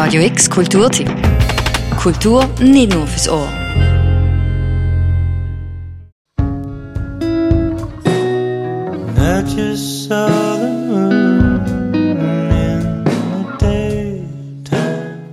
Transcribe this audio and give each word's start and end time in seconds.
Radio 0.00 0.22
X 0.22 0.48
Kulturtipp. 0.48 1.10
Kultur 2.00 2.48
nicht 2.60 2.94
nur 2.94 3.04
fürs 3.04 3.28
Ohr. 3.28 3.48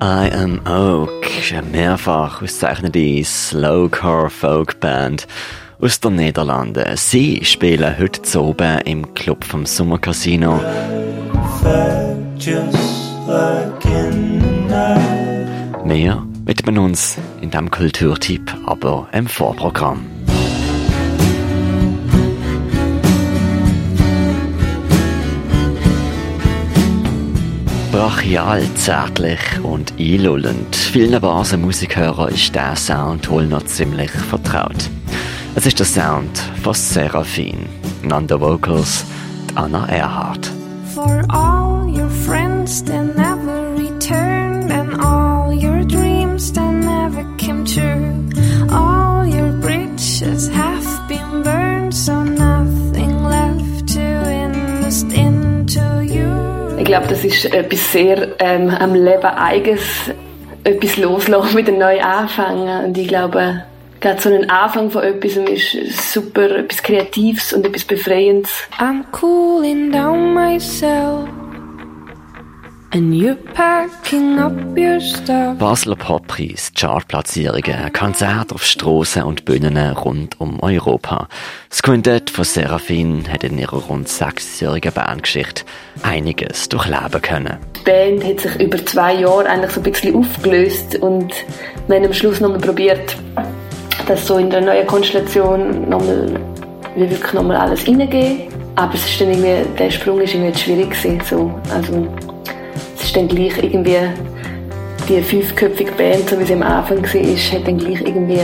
I 0.02 0.32
Am 0.34 0.60
Oak, 0.66 1.12
eine 1.52 1.62
mehrfach 1.72 2.42
ausgezeichnete 2.42 3.24
Slowcore 3.24 4.32
Folk 4.32 4.80
Band 4.80 5.28
aus 5.80 6.00
den 6.00 6.16
Niederlanden. 6.16 6.98
Sie 6.98 7.46
spielen 7.46 8.00
heute 8.00 8.42
oben 8.42 8.80
im 8.80 9.14
Club 9.14 9.44
vom 9.44 9.68
Sommercasino. 9.68 10.60
Mehr 15.84 16.24
widmen 16.46 16.78
uns 16.78 17.18
in 17.42 17.52
diesem 17.52 17.72
Kulturtipp 17.72 18.54
aber 18.66 19.08
im 19.12 19.28
Vorprogramm. 19.28 20.06
brachial, 27.96 28.62
zärtlich 28.76 29.40
und 29.64 29.94
einlullend. 29.98 30.76
Vielen 30.76 31.22
Basenmusikhörern 31.22 32.34
ist 32.34 32.54
der 32.54 32.76
Sound 32.76 33.30
wohl 33.30 33.48
noch 33.48 33.64
ziemlich 33.64 34.12
vertraut. 34.12 34.90
Es 35.56 35.66
ist 35.66 35.80
der 35.80 35.86
Sound 35.86 36.38
von 36.62 36.74
Seraphine, 36.74 37.66
Nanda 38.04 38.42
Vocals, 38.42 39.06
Anna 39.56 39.88
Erhardt. 39.88 40.52
Glaube, 56.96 57.10
das 57.10 57.26
ist 57.26 57.54
etwas 57.54 57.92
sehr 57.92 58.40
ähm, 58.40 58.70
am 58.70 58.94
Leben 58.94 59.26
eigenes, 59.26 59.82
etwas 60.64 60.96
loslassen 60.96 61.56
mit 61.56 61.68
einem 61.68 61.80
neuen 61.80 62.02
Anfangen. 62.02 62.86
Und 62.86 62.98
ich 62.98 63.10
glaube, 63.10 63.64
gerade 64.00 64.22
so 64.22 64.34
ein 64.34 64.50
Anfang 64.50 64.90
von 64.90 65.04
etwas 65.04 65.36
ist 65.36 66.14
super, 66.14 66.60
etwas 66.60 66.82
Kreatives 66.82 67.52
und 67.52 67.66
etwas 67.66 67.84
Befreiendes. 67.84 68.52
I'm 68.80 69.04
cooling 69.12 69.92
down 69.92 70.34
myself. 70.34 71.28
Basler 75.60 75.98
Poppreis, 75.98 76.72
Chartplatzierungen, 76.80 77.92
Konzerte 77.92 78.56
auf 78.56 78.64
Strassen 78.64 79.24
und 79.24 79.44
Bühnen 79.44 79.78
rund 79.78 80.40
um 80.40 80.62
Europa. 80.62 81.28
Das 81.70 81.84
Quintett 81.84 82.30
von 82.30 82.46
Seraphine 82.46 83.24
hat 83.30 83.44
in 83.44 83.58
ihrer 83.58 83.84
rund 83.84 84.08
sechsjährigen 84.08 84.94
Bandgeschichte 84.94 85.66
einiges 86.04 86.70
durchleben 86.70 87.22
können. 87.22 87.58
Die 87.76 87.84
Band 87.84 88.24
hat 88.24 88.40
sich 88.40 88.62
über 88.62 88.86
zwei 88.86 89.16
Jahre 89.16 89.46
eigentlich 89.50 89.72
so 89.72 89.82
ein 89.82 89.92
bisschen 89.92 90.16
aufgelöst 90.16 90.96
und 90.96 91.34
wir 91.88 91.98
haben 91.98 92.06
am 92.06 92.14
Schluss 92.14 92.40
nochmal 92.40 92.60
probiert, 92.60 93.18
dass 94.08 94.26
so 94.26 94.38
in 94.38 94.50
der 94.50 94.62
neuen 94.62 94.88
Konstellation 94.88 95.90
nochmal, 95.90 96.40
wir 96.96 97.10
wirklich 97.10 97.34
nochmal 97.34 97.58
alles 97.58 97.86
reingehen. 97.86 98.44
Aber 98.78 98.94
es 98.94 99.06
ist 99.06 99.20
dann 99.20 99.32
irgendwie, 99.32 99.70
der 99.78 99.92
Sprung 99.92 100.22
ist 100.22 100.34
irgendwie 100.34 100.58
schwierig 100.58 100.92
gewesen, 100.92 101.22
so. 101.30 101.54
Also, 101.74 102.08
dann 103.16 103.28
gleich 103.28 103.58
irgendwie, 103.64 103.98
die 105.08 105.22
fünfköpfige 105.22 105.92
Band, 105.94 106.30
so 106.30 106.40
wie 106.40 106.46
sie 106.46 106.54
am 106.54 106.64
Anfang 106.64 107.02
war, 107.02 107.08
hat 107.08 107.68
dann 107.68 107.78
gleich 107.78 108.02
irgendwie, 108.02 108.40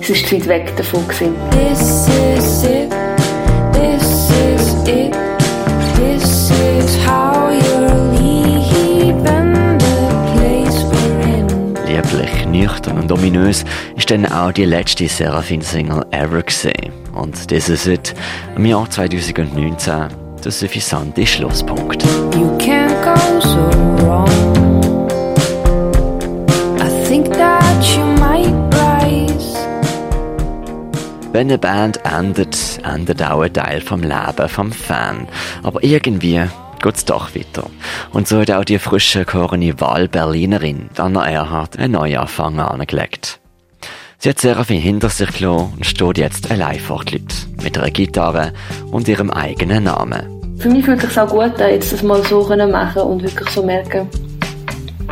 es 0.00 0.10
ist 0.10 0.26
zu 0.26 0.36
weit 0.36 0.48
weg 0.48 0.76
davon 0.76 1.06
gewesen. 1.06 1.34
This 1.50 2.08
is 2.36 2.64
it. 2.64 2.90
This 3.72 4.30
is 4.30 4.88
it. 4.88 5.12
This 5.96 6.50
is 6.50 7.06
how 7.06 7.50
you're 7.50 8.12
leaving 8.12 9.78
the 9.78 10.08
place 10.34 10.84
we're 10.84 11.22
in. 11.24 11.74
Lieblich, 11.86 12.46
nüchtern 12.46 12.98
und 13.00 13.12
ominös 13.12 13.64
ist 13.96 14.10
dann 14.10 14.26
auch 14.26 14.52
die 14.52 14.64
letzte 14.64 15.06
Seraphine-Single 15.08 16.06
ever 16.10 16.42
gesehen. 16.42 16.92
Und 17.14 17.50
das 17.50 17.68
ist 17.68 17.86
es 17.86 18.14
im 18.56 18.64
Jahr 18.64 18.88
2019 18.88 20.21
der 20.44 20.52
suffisante 20.52 21.26
Schlusspunkt. 21.26 22.02
You 22.34 22.56
can't 22.58 23.02
go 23.02 23.40
so 23.40 23.58
wrong. 24.04 25.08
I 26.78 27.06
think 27.06 27.32
that 27.32 27.84
you 27.96 28.04
might 28.18 28.52
rise. 28.74 29.56
Wenn 31.32 31.48
eine 31.48 31.58
Band 31.58 32.00
endet, 32.04 32.80
endet 32.84 33.22
auch 33.22 33.40
ein 33.40 33.52
Teil 33.52 33.80
vom 33.80 34.02
Leben 34.02 34.48
vom 34.48 34.72
Fan. 34.72 35.28
Aber 35.62 35.82
irgendwie 35.82 36.42
geht's 36.82 37.04
doch 37.04 37.34
weiter. 37.34 37.70
Und 38.12 38.28
so 38.28 38.40
hat 38.40 38.50
auch 38.50 38.64
die 38.64 38.78
frische 38.78 39.24
Corny 39.24 39.80
Wahl-Berlinerin 39.80 40.90
Anna 40.98 41.24
Erhardt 41.28 41.78
einen 41.78 41.92
Neuanfang 41.92 42.58
angelegt. 42.60 43.38
Sie 44.18 44.28
hat 44.28 44.40
sehr 44.40 44.62
viel 44.64 44.80
hinter 44.80 45.08
sich 45.08 45.32
gelassen 45.32 45.72
und 45.76 45.86
steht 45.86 46.18
jetzt 46.18 46.50
allein 46.50 46.78
vor 46.78 47.04
die 47.04 47.18
Leute. 47.18 47.51
Mit 47.62 47.78
einer 47.78 47.90
Gitarre 47.90 48.52
und 48.90 49.08
ihrem 49.08 49.30
eigenen 49.30 49.84
Namen. 49.84 50.42
Für 50.58 50.68
mich 50.68 50.84
fühlt 50.84 51.02
es 51.02 51.10
sich 51.10 51.18
auch 51.18 51.28
gut 51.28 51.60
an, 51.60 51.70
jetzt 51.70 51.92
das 51.92 52.02
mal 52.02 52.22
so 52.24 52.42
können 52.44 52.70
machen 52.70 53.02
und 53.02 53.22
wirklich 53.22 53.48
so 53.50 53.62
merken, 53.62 54.08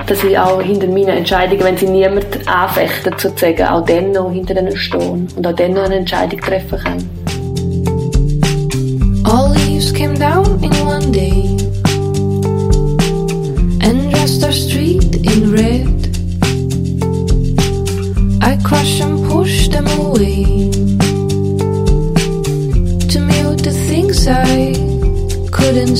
dass 0.07 0.23
ich 0.23 0.39
auch 0.39 0.61
hinter 0.61 0.87
meinen 0.87 1.09
Entscheidungen, 1.09 1.65
wenn 1.65 1.77
sie 1.77 1.89
niemand 1.89 2.27
anfechtet, 2.47 3.21
sozusagen, 3.21 3.65
auch 3.65 3.85
dann 3.85 4.13
noch 4.13 4.31
hinter 4.31 4.57
ihnen 4.57 4.77
stehen 4.77 5.29
und 5.37 5.47
auch 5.47 5.55
dann 5.55 5.73
noch 5.73 5.85
eine 5.85 5.97
Entscheidung 5.97 6.41
treffen 6.41 6.79
kann. 6.79 7.11
All 9.25 9.53
leaves 9.55 9.93
came 9.93 10.15
down 10.15 10.63
in 10.63 10.73
one 10.87 11.11
day 11.11 11.50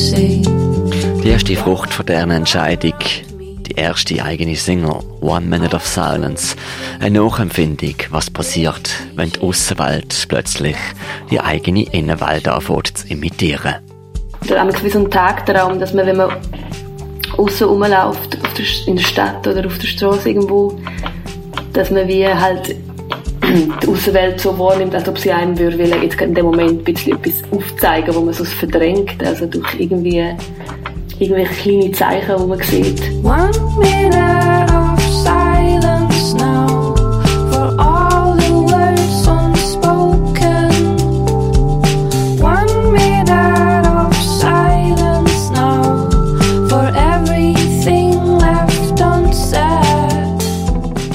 Die 0.01 1.29
erste 1.29 1.57
Frucht 1.57 1.93
von 1.93 2.07
dieser 2.07 2.23
Entscheidung, 2.23 2.95
die 3.39 3.73
erste 3.77 4.25
eigene 4.25 4.57
Single, 4.57 5.01
One 5.21 5.45
Minute 5.45 5.77
of 5.77 5.87
Silence, 5.87 6.57
eine 7.01 7.21
Nachempfindung, 7.21 7.97
was 8.09 8.31
passiert, 8.31 8.91
wenn 9.15 9.31
die 9.31 9.41
Außenwelt 9.41 10.25
plötzlich 10.27 10.77
die 11.31 11.39
eigene 11.39 11.83
Innenwelt 11.93 12.49
anfängt 12.49 12.97
zu 12.97 13.09
imitieren. 13.09 13.75
Oder 14.47 14.73
so 14.73 14.99
ein 15.01 15.11
Tagtraum, 15.11 15.79
dass 15.79 15.93
man, 15.93 16.07
wenn 16.07 16.17
man 16.17 16.35
außen 17.37 17.67
rumläuft, 17.67 18.39
in 18.87 18.97
der 18.97 19.05
Stadt 19.05 19.47
oder 19.47 19.67
auf 19.67 19.79
der 19.79 19.87
Straße 19.87 20.31
irgendwo, 20.31 20.81
dass 21.75 21.91
man 21.91 22.09
wie 22.09 22.27
halt 22.27 22.75
die 23.51 23.89
Außenwelt 23.89 24.41
so 24.41 24.59
wahrnimmt, 24.59 24.95
als 24.95 25.09
ob 25.09 25.19
sie 25.19 25.31
einem 25.31 25.59
würde, 25.59 25.79
will 25.79 25.95
jetzt 26.03 26.21
in 26.21 26.35
dem 26.35 26.47
Moment 26.47 26.81
ein 26.81 26.85
bisschen 26.85 27.17
etwas 27.17 27.43
aufzeigen, 27.51 28.15
wo 28.15 28.21
man 28.21 28.35
so 28.35 28.45
verdrängt, 28.45 29.23
also 29.25 29.47
durch 29.47 29.79
irgendwie 29.79 30.25
irgendwelche 31.19 31.55
kleine 31.55 31.93
Zeichen, 31.93 32.37
die 32.39 32.47
man 32.47 32.63
sieht. 32.63 33.03
One 33.25 33.51
minute 33.79 34.80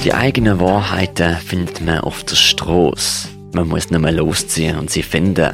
Die 0.06 0.14
eigenen 0.14 0.60
Wahrheiten 0.60 1.34
findet 1.34 1.80
man 1.80 1.98
auf 1.98 2.22
der 2.22 2.36
Straße. 2.36 3.26
Man 3.52 3.66
muss 3.66 3.90
mehr 3.90 4.12
losziehen 4.12 4.78
und 4.78 4.88
sie 4.88 5.02
finden. 5.02 5.50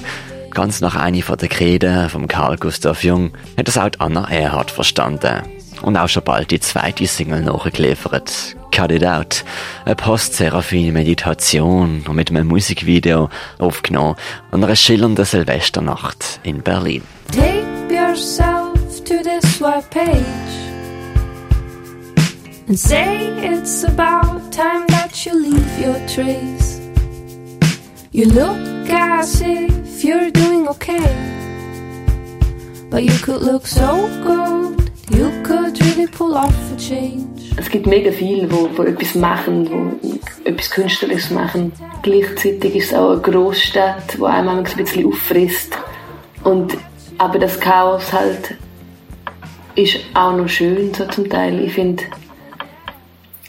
Ganz 0.51 0.83
nach 0.83 0.95
einer 0.95 1.23
von 1.23 1.39
der 1.39 1.49
Reden 1.59 2.11
vom 2.11 2.29
Karl 2.29 2.59
Gustav 2.59 3.03
Jung 3.03 3.33
hat 3.57 3.67
es 3.67 3.79
auch 3.79 3.89
Anna 3.99 4.31
Erhardt 4.31 4.71
verstanden. 4.71 5.41
Und 5.81 5.97
auch 5.97 6.11
schon 6.11 6.25
bald 6.25 6.51
die 6.51 6.61
zweite 6.61 7.07
Single 7.07 7.41
nachgeliefert. 7.41 8.55
Cut 8.73 8.93
It 8.93 9.07
Out. 9.07 9.43
Eine 9.87 9.97
postseraphine 9.97 10.93
Meditation 10.93 12.05
und 12.07 12.15
mit 12.15 12.29
einem 12.29 12.47
Musikvideo 12.49 13.31
aufgenommen 13.59 14.17
an 14.51 14.63
einer 14.63 14.77
schillernden 14.77 15.25
Silvesternacht 15.25 16.41
in 16.43 16.61
Berlin. 16.61 17.01
Tape 17.29 17.91
yourself 17.91 19.03
to 19.07 19.15
this 19.23 19.63
web 19.63 19.89
page 19.89 20.72
and 22.73 22.79
say 22.79 23.27
it's 23.53 23.85
about 23.85 24.51
time 24.51 24.87
that 24.87 25.27
you 25.27 25.35
leave 25.35 25.79
your 25.79 25.99
trace. 26.09 26.81
You 28.13 28.25
look 28.25 28.89
as 28.89 29.43
if 29.43 30.03
you're 30.03 30.31
doing 30.31 30.67
okay, 30.69 31.13
but 32.89 33.05
you 33.05 33.13
could 33.19 33.43
look 33.43 33.67
so 33.67 34.09
good 34.25 34.91
You 35.11 35.31
could 35.43 35.79
really 35.85 36.07
pull 36.07 36.35
off 36.35 36.73
a 36.73 36.77
change. 36.79 37.53
Es 37.59 37.69
gibt 37.69 37.87
mega 37.87 38.11
viele, 38.11 38.51
wo, 38.51 38.71
wo 38.75 38.85
etwas 38.85 39.15
machen, 39.15 39.69
wo 39.71 40.09
etwas 40.49 40.71
Künstlerisches 40.71 41.31
machen. 41.31 41.73
Gleichzeitig 42.03 42.77
ist 42.77 42.93
es 42.93 42.95
auch 42.95 43.11
eine 43.11 43.21
Großstadt, 43.21 44.19
wo 44.19 44.25
einem 44.25 44.49
ein 44.49 44.65
bisschen 44.65 45.07
auffrisst. 45.07 45.77
Und, 46.45 46.79
aber 47.19 47.39
das 47.39 47.61
Chaos 47.61 48.11
halt 48.11 48.55
ist 49.75 49.99
auch 50.15 50.35
noch 50.35 50.49
schön, 50.49 50.95
so 50.95 51.05
zum 51.07 51.29
Teil. 51.29 51.63
Ich 51.63 51.75
finde, 51.75 52.05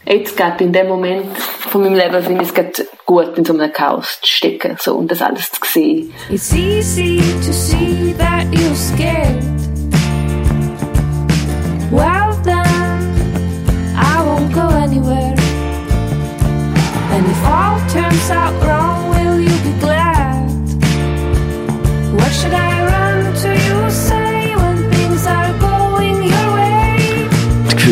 jetzt 0.05 0.38
gerade 0.38 0.63
in 0.63 0.73
dem 0.73 0.88
Moment 0.88 1.38
von 1.38 1.81
meinem 1.81 1.95
Leben 1.95 2.21
finde 2.23 2.44
ich 2.44 2.50
es 2.50 2.53
gerade 2.53 2.88
gut, 3.05 3.38
in 3.38 3.45
so 3.45 3.53
einem 3.53 3.71
Chaos 3.71 4.19
zu 4.21 4.27
stecken 4.27 4.77
so, 4.79 4.95
und 4.95 5.11
das 5.11 5.21
alles 5.21 5.51
zu 5.51 5.59
sehen. 5.63 6.13
It's 6.29 6.53
easy 6.53 7.17
to 7.45 7.53
see 7.53 8.13
that 8.17 8.45
you're 8.51 8.75
scared. 8.75 9.62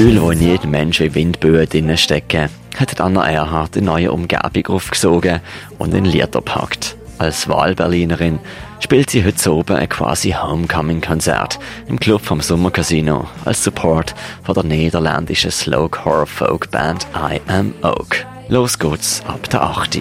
Gefühl, 0.02 0.20
das 0.20 0.32
in 0.32 0.42
jedem 0.42 0.72
Menschen 0.72 1.06
in 1.06 1.14
Windböen 1.14 1.96
stecken, 1.96 2.50
hat 2.76 3.00
Anna 3.00 3.30
Erhardt 3.30 3.76
in 3.76 3.86
neue 3.86 4.12
Umgebung 4.12 4.66
aufgesogen 4.76 5.42
und 5.78 5.94
in 5.94 6.06
Lieder 6.06 6.26
gepackt. 6.26 6.96
Als 7.20 7.48
Wahlberlinerin 7.48 8.40
spielt 8.80 9.12
sie 9.12 9.24
heute 9.24 9.54
oben 9.54 9.76
ein 9.76 9.88
quasi 9.88 10.32
Homecoming-Konzert 10.32 11.60
im 11.88 12.00
Club 12.00 12.26
vom 12.26 12.42
Sommercasino 12.42 13.28
als 13.46 13.64
Support 13.64 14.16
von 14.44 14.56
der 14.56 14.64
niederländischen 14.64 15.52
Slow-Horror-Folk-Band 15.52 17.06
I 17.16 17.40
Am 17.46 17.72
Oak. 17.84 18.26
Los 18.50 18.80
geht's 18.80 19.22
ab 19.28 19.48
der 19.52 19.62
8. 19.62 20.00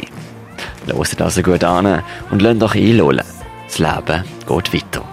Loset 0.86 1.20
also 1.20 1.42
gut 1.42 1.62
an 1.62 2.02
und 2.30 2.40
lasst 2.40 2.62
euch 2.62 2.74
einlullen. 2.74 3.26
Das 3.66 3.78
Leben 3.78 4.24
geht 4.48 4.72
weiter. 4.72 5.04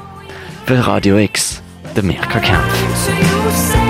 Für 0.66 0.88
Radio 0.88 1.18
X, 1.18 1.62
der 1.94 2.04
Mirka 2.04 2.40
Kempf. 2.40 3.87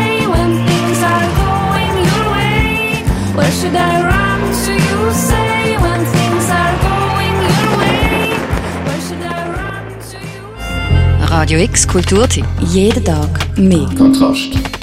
Where 3.38 3.52
should 3.52 3.76
I 3.76 4.02
run 4.12 4.42
to 4.66 4.72
you 4.74 5.14
say 5.14 5.78
when 5.84 6.02
things 6.16 6.46
are 6.60 6.76
going 6.90 7.36
your 7.50 7.78
way? 7.82 8.34
Where 8.86 9.02
should 9.06 9.22
I 9.22 9.42
run 9.58 9.86
to 10.10 10.18
you 10.34 10.44
say? 11.28 11.38
Radio 11.38 11.60
X 11.60 11.86
Kulturtipp. 11.86 12.46
Jeden 12.74 13.04
Tag 13.04 13.30
mehr. 13.58 13.88
Kontrast. 13.98 14.77